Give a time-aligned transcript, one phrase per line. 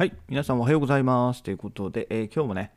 [0.00, 1.42] はい、皆さんおはようございます。
[1.42, 2.72] ということで、えー今日もね、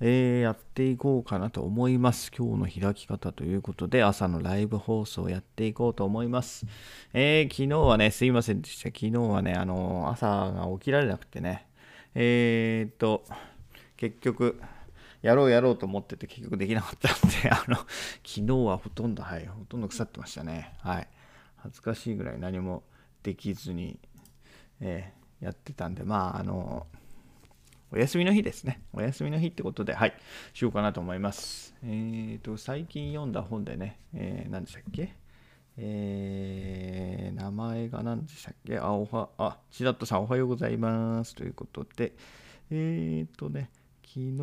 [0.00, 2.30] えーやっていこうかなと思います。
[2.30, 6.66] 今日の開き方ということで、朝のライブ放送をやっていこうと思います。
[7.12, 8.84] えー昨日はね、すいませんでした。
[8.90, 11.66] 昨日はね、あの朝が起きられなくてね、
[12.14, 13.24] えーっと、
[13.96, 14.60] 結局、
[15.22, 17.88] やろうやろうと思ってて結局できなかったんで、 あの、昨
[18.24, 20.72] 日はほとんど、はい、ほとんど腐ってましたね。
[20.82, 21.08] はい。
[21.56, 22.84] 恥ずかしいぐらい何も
[23.24, 23.98] できずに、
[24.80, 26.86] えーやってたんで、まあ、あの、
[27.92, 28.82] お休みの日ですね。
[28.92, 30.14] お休みの日ってことで、はい、
[30.52, 31.74] しようかなと思います。
[31.82, 35.14] えっ、と、最近読んだ本でね、えー何でしたっけ？
[35.76, 38.78] えー名前が何でしたっけ？
[38.78, 41.34] あ、おは、あ、ちらっとさんおはようございます。
[41.34, 42.12] ということで、
[42.70, 43.70] えっ、とね、
[44.12, 44.42] 昨日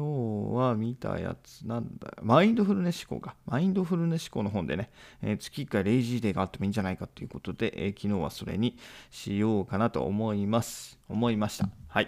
[0.55, 3.35] は見たやつなんだマインドフルネス思考か。
[3.45, 4.89] マインドフルネス思考の本でね、
[5.21, 8.77] えー月1回レイジーデーがあってもいいんじゃないかということで、えー昨日はそれに
[9.11, 10.98] しようかなと思います。
[11.09, 11.67] 思いました。
[11.89, 12.08] はい。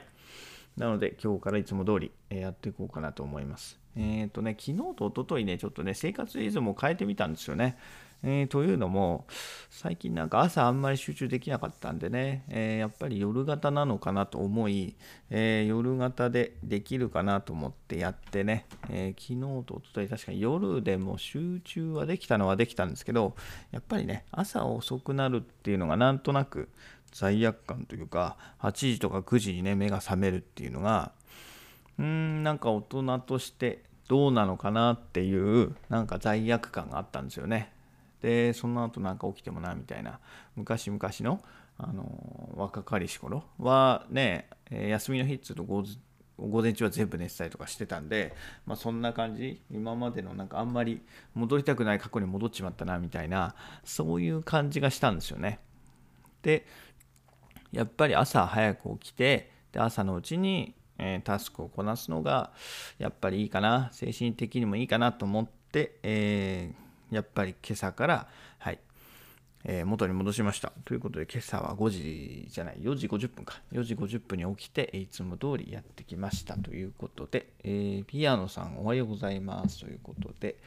[0.78, 3.78] なので今日からいつも通り、えーやっていこうかなと思います。
[3.98, 7.78] えっ、とね、昨日と一昨日ね、ちょっとね、生活リズムを変えてみたんですよね。
[8.22, 9.26] えーというのも、
[9.70, 14.96] 最近なんか朝あんまり集中できなかったんでね、えーやっぱり夜型なのかなと思い、
[15.30, 23.36] えー夜型でできるかなと思ってやってね、え昨日と一昨日確かに夜でも集中はできたのはできたんですけど、
[23.72, 26.70] やっぱりね、朝遅くなるっていうのがなんとなく
[27.12, 31.14] 罪悪感というか、8時とか9時にね、目が覚めるっていうのが、
[31.98, 37.72] うーん、なんか大人としてどうなのかなっていう、なんか罪悪感があったんですよね。
[38.22, 40.20] で、その後なんか起きてもな、みたいな、
[40.56, 41.42] 昔々の、
[41.82, 51.02] あの若かりし頃はね、え休みの日っつうと午前中は全部寝てたりとかしてたんで、まあ、そんな感じ今までのなんかあんまり
[51.34, 55.60] 戻りたくない過去に戻っちまったなみたいなそういう感じがしたんですよね。
[56.42, 56.66] で
[57.72, 62.52] やっぱり朝早く起きてで朝のうちに、えタスクをこなすのが
[62.98, 68.28] やっぱりいいかな精神的にもいいかなと思って、えーやっぱり今朝から
[68.60, 68.80] はい、
[69.66, 70.72] えー元に戻しました。
[70.86, 73.62] ということで今朝は5時じゃない4時50分か。
[73.72, 76.56] 4時50分に起きていつも通りやってきました。
[76.58, 79.80] ということで、えーピアノさんおはようございます。
[79.82, 80.58] ということで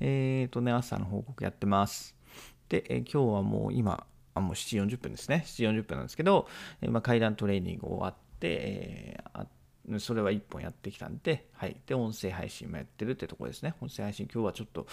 [0.00, 2.14] えっ、とね朝の報告やってます。
[2.68, 5.44] で、えー今日はもう今あもう7時40分ですね。
[5.46, 6.48] 7時40分なんですけど、
[6.80, 9.46] えまあ、階段トレーニング終わって、えーあ
[10.00, 11.76] それは1本やってきたんで、はい。
[11.86, 13.74] で、音声配信もやってるってとこですね。
[13.80, 14.86] 音声配信、今日はちょっと、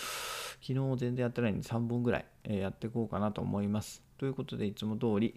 [0.61, 4.01] 昨日全然やってないんで3本ぐらい、えやっていこうかなと思います。
[4.17, 5.35] ということで、いつも通り、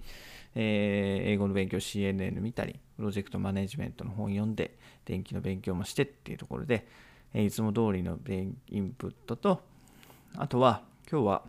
[0.54, 6.86] えー英語の勉強 CNN 見たり、プロジェクトマネジメントの本読んで、電気の勉強もしてっていうところで、
[7.34, 8.18] えいつも通りの
[8.68, 9.62] インプットと、
[10.36, 11.42] あとは、今日は、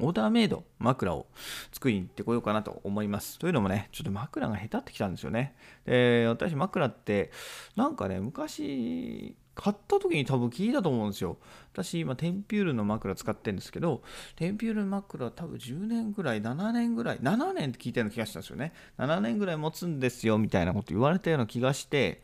[0.00, 1.26] オーダーメイド枕を
[1.72, 3.38] 作りに行ってこようかなと思います。
[3.38, 5.54] というのもね、ちょっと枕が下手ってきたんですよね。
[5.86, 7.30] で、私枕って、
[7.76, 11.38] なんかね、昔、買った時に多分聞いたと思うんですよ。
[11.72, 14.02] 私今、テンピュールの枕使ってるんですけど、
[14.34, 18.72] テンピュールの枕多分10年ぐらい、7年ぐらい、7年って聞いたような気がしたんですよね。
[18.98, 22.22] 7年ぐらい持つんですよ、みたいなこと言われたような気がして、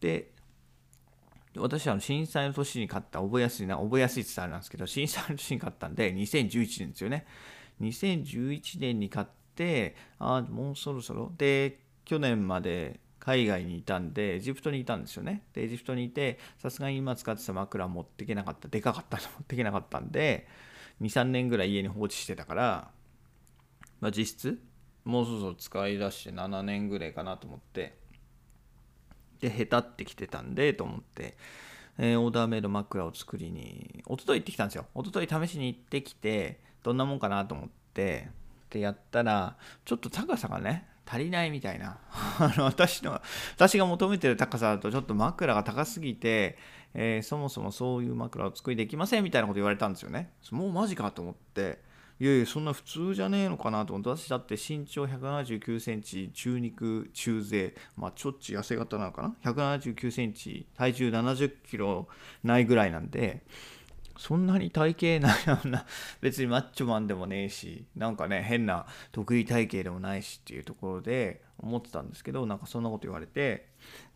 [0.00, 0.30] で
[1.58, 7.26] 私は震災の年に買った覚えやすいな覚えやすいって言ったらあれなんですけど震災の年に買ったんで2011年ですよね。
[7.80, 11.32] 2011年に買ってああもうそろそろ。
[11.36, 15.42] で去年まで海外にいたんでエジプトにいたんですよね。
[15.52, 20.48] でエジプトにいてさすがに今使ってた枕持っていけなかったでかかったの持っていけなかったんで
[21.02, 22.90] 23年ぐらい家に放置してたから
[24.00, 24.62] まあ実質
[25.04, 28.07] もうそろそろ使い出して7年ぐらいかなと思って。
[29.40, 31.36] で下手ってきてたんでと思って、
[31.98, 34.86] えーオーダーメイド枕を作りに一昨日行ってきたんですよ。
[34.94, 38.28] 一昨日試しに行ってきてどんなもんかなと思って
[38.70, 41.98] でやったらちょっと高さがね足りないみたいな。
[42.38, 43.20] あの私の
[43.56, 46.58] 私が求めてる高さだとちょっと枕が高すぎて、
[46.94, 50.30] えーそもそもそういう枕を作りできませんみたいなこと言われたんですよね。
[50.50, 51.87] もうマジかと思って。
[52.20, 54.08] いやいやそんな普通じゃねえのかなと思って。
[54.10, 59.34] 私だって身長179センチ中肉中背まあちょっち痩せ型なのかな。
[59.44, 62.08] 179センチ体重70キロ
[62.42, 63.42] ないぐらいなんで
[64.18, 65.86] そんなに体型ないような
[66.20, 73.68] 別にマッチョマンでもねえしなんかね変な得意体型でもないしっていうところで思ってたんですけどなんかそんなこと言われて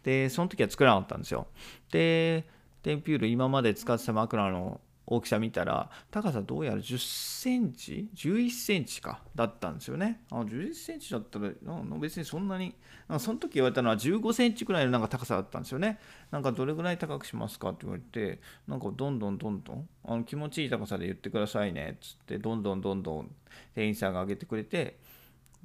[0.02, 1.46] でその時は作らなかったんですよ。
[1.92, 2.48] で
[2.82, 6.98] テンピュール今まで使ってた枕の大きさ見たら高さどうやら10
[7.42, 10.22] センチ11センチかだったんですよね。
[10.30, 11.50] あ11センチだったら
[11.98, 12.74] 別にそんなに
[13.18, 15.98] その時言われたのは15センチくらいのなんか高さだったんですよね。
[16.30, 23.30] なんかどれぐらい高くしますかって言われてなんかどんどんどんどんあの気持ちいい高さで言ってくださいねっつってどんどんどんどん
[23.74, 24.98] 店員さんが上げてくれて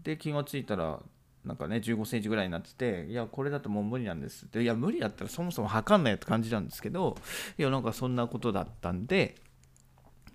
[0.02, 1.00] で気がついたら
[1.48, 4.46] なんかね15センチぐらいになってていやこれだともう無理なんです。
[4.46, 7.18] っていや無理だったらそもそも測んないって感じなんですけど
[7.58, 9.36] いやなんかそんなことだったんで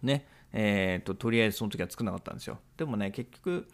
[0.02, 2.58] ねえーと、とりあえずその時は作らなかったんですよ。
[2.76, 3.68] でもね結局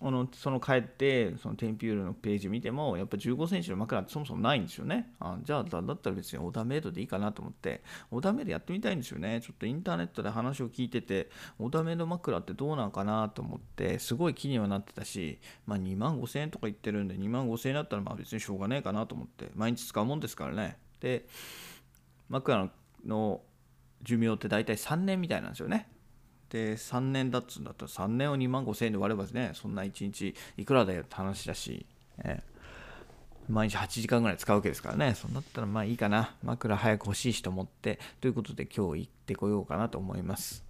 [0.00, 5.12] あのその帰ってそのテンピュールのページ見てもやっぱ15センチの枕ってそもそもないんですよね。
[5.18, 7.82] あじゃあだったら別にオーダーメイドでいいかなと思って。
[8.10, 9.40] オーダーメイドやってみたいんですよね。
[9.40, 20.78] ちょっとインターネットで話を聞いててオーダーメイド枕ってどうなんかなと思ってすごい気にはなってたしまあ2万5000円とか言ってるんで2万5000円だったらまあ別にしょうがねえかなと思って毎日使うもんですからね。
[21.00, 21.26] で
[22.28, 22.70] 枕
[23.04, 23.40] の
[24.02, 25.88] 寿命って大体3年みたいなんですよね。
[26.50, 31.86] で3年だっつんだったら3年を2万5000円で割ればねそんな1日いくらだよって話だし、
[32.24, 32.42] え
[33.48, 35.14] 毎日8時間ぐらい使うわけですからね。
[35.14, 36.34] そんだったらまあいいかな。
[36.42, 40.64] 枕早く欲しいしと思ってということで今日行ってこようかなと思います。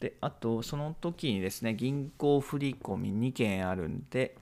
[0.00, 2.74] であとその時にですね銀行振込
[3.18, 4.36] 2件あるんで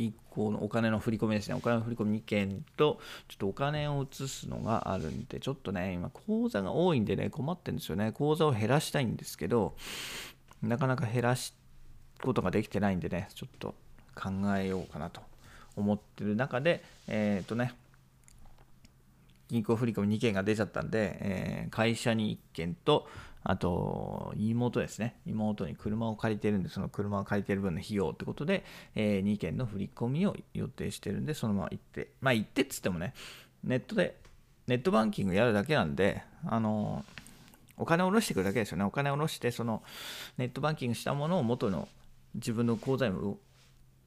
[0.00, 8.12] 銀行のお金の振り込みですね、お金の振り込み2件と、ちょっとお金を移すのがあるんで、ちょっとね、今、口座が多いんでね、困ってるんですよね。
[8.12, 9.76] 口座を減らしたいんですけど、
[10.62, 11.54] なかなか減らす
[12.22, 13.74] ことができてないんでね、ちょっと
[14.14, 15.20] 考えようかなと
[15.76, 17.74] 思ってる中で、えっ、ー、とね、
[19.50, 23.08] 銀行振込2件が出ちゃったんで、えー、会社に1件と、
[23.42, 25.16] あと、妹ですね。
[25.24, 28.64] 妹に車を借りてるんで、その車を借りてる分の費用ってことで、
[28.94, 33.14] えー、2件の振り込みを予定してるんで、そのまま行って、まあ行ってっつってもね、
[33.64, 34.16] ネットで、
[34.66, 37.04] ネットバンキングやるだけなんで、あの
[37.76, 38.84] お金を下ろしてくるだけですよね。
[38.84, 39.82] お金を下ろして、その
[40.36, 41.88] ネットバンキングしたものを元の
[42.34, 43.36] 自分の口座に、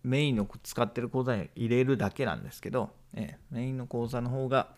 [0.03, 4.69] メインの使ってる口座に入れるだけなんですけど、えー、メインの口座の方が、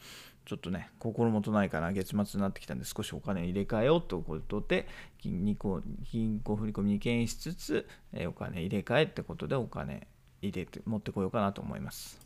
[0.46, 4.88] ちょっとね、心もとないかな、月末になってきたんで、少しお金入れ替えようということで、
[5.20, 5.82] 銀行
[6.12, 10.08] 銀行振込2件しつつ、えお金入れ替えってことで、お金
[10.42, 12.20] 入れて持ってこようかなと思います。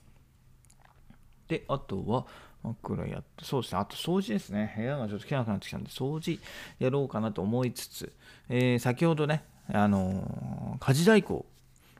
[1.48, 2.27] で、あとは、
[2.62, 4.74] 枕やって、そうですね、あと掃除ですね。
[4.75, 6.39] 部屋がちょっと汚くなってきたんで、掃除
[6.77, 8.13] やろうかなと思いつつ、
[8.50, 11.45] えー、先ほどね、あのー、家事代行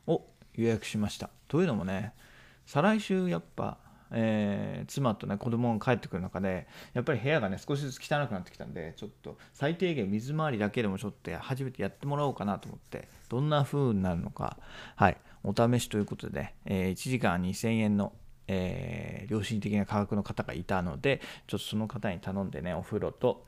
[0.08, 0.26] を
[0.56, 1.30] 予約しました。
[1.48, 2.14] というのもね、
[2.66, 3.78] 再来週やっぱ、
[4.12, 14.58] えー、妻とね子供が帰ってくる中でやっぱり部屋がね少しずつ汚くなってきたんでちょっと最低限水回りだけでもちょっと初めてやってもらおうかなと思ってどんな風になるのか
[14.96, 18.14] はいお試しということで、ねえー、1時間2000円の
[18.52, 23.46] えー、良心的な価格の方がいたので、ちょっとその方に頼んでね、お風呂と、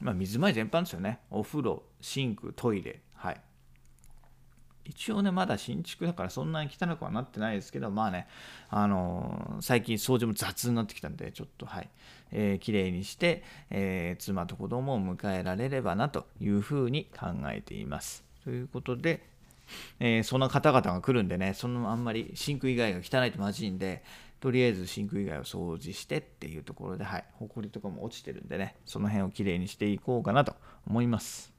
[0.00, 1.20] まあ、水回り全般ですよね。
[1.30, 3.40] お風呂、シンク、トイレ、はい。
[4.98, 8.26] 一応ね、まだ新築だからそんなに汚くはなってないですけど、まあね、
[8.68, 11.88] あのー、最近掃除も雑になってきたんで、ちょっとはい、
[12.32, 18.24] えー、綺麗にして、えー、妻と子供を迎えられればなというふうに考えています。
[18.42, 19.24] ということで、
[20.00, 24.02] えー、そんな方々が来るんでね、そのあんまりシンク以外が汚いとまずいんで、
[24.40, 30.56] とりあえずシンク以外を掃除してっていうところで、はい、ほこりとかも落ちてるんでね、その辺をきれいにしていこうかなと
[30.88, 31.52] 思います。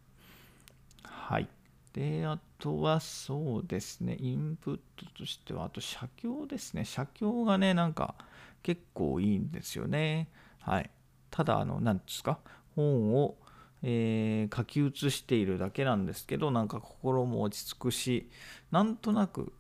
[1.04, 1.48] はい。
[1.94, 6.86] で、あとはそうですね、インプットとしては、あと写経ですね。
[6.86, 8.16] 写経がね、なんか
[8.62, 10.30] 結構いいんですよね。
[10.60, 10.90] はい。
[11.32, 12.40] ただ、あの、何ですか、
[12.76, 13.38] 本を、
[13.82, 18.30] えー、書き写しているだけなんですけど、なんか心も落ち着くし、
[18.72, 19.54] なんとなく、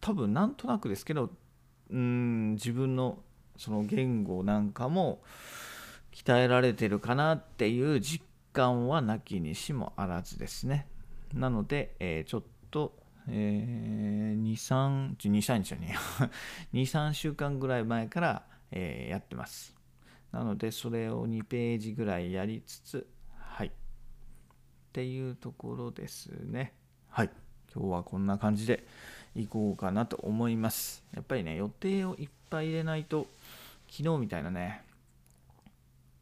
[0.00, 1.30] 多分なんとなくですけど、
[1.90, 3.18] うん、自分の
[3.56, 5.22] その言語なんかも
[6.12, 10.86] 鍛えられてるかなっていう実感はなきにしもあらずですね。
[11.36, 12.96] なので、えー、ちょっと、
[13.28, 15.92] えー、2、3、2、3日に
[16.72, 19.76] 2、3週間ぐらい前から、えー、やってます。
[20.32, 23.06] なので、それを2ページぐらいやりつつ、
[23.38, 23.66] はい。
[23.68, 23.70] っ
[24.92, 26.72] ていうところですね。
[27.08, 27.30] はい。
[27.74, 28.86] 今日はこんな感じで
[29.34, 31.04] いこうかなと思います。
[31.14, 33.26] やっぱりね、予定をいっぱい入れないと、
[33.90, 34.85] 昨日みたいなね、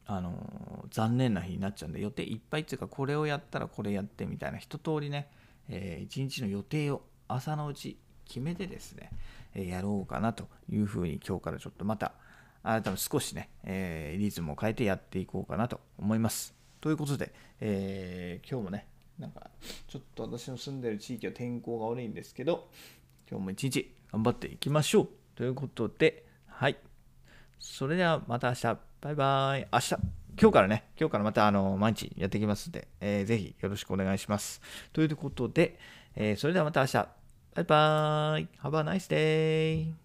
[0.06, 5.28] あの残念な日になっちゃうんで予定いっぱいっていうかこれをやったらこれやってみたいな一通りね、
[5.68, 7.96] えー、一日の予定を朝のうち
[8.26, 9.10] 決めてですね、
[9.54, 12.12] えー、やろうかなというふうに今日からちょっとまた
[12.62, 16.54] 改めて少しね、えー、リズムを変えてやっていこうかなと思います。
[16.80, 18.86] ということで、えー、今日もね
[19.18, 19.48] なんか
[19.86, 22.68] ちょっと私の住んでる地域は天候が悪いんですけど
[23.30, 25.08] 今日も一日頑張っていきましょう。
[25.34, 26.76] ということではい。
[27.58, 28.93] それではまた明日。
[29.04, 29.68] バイバイ。
[29.70, 29.96] 明日、
[30.40, 34.62] 今日からね、今日からまたあの毎日やっていきますので、えー、ぜひよろしくお願いします。
[34.94, 35.78] ということで、
[36.16, 36.92] えー、それではまた明日。
[36.94, 38.48] バイバイ。
[38.62, 40.03] Have a nice day.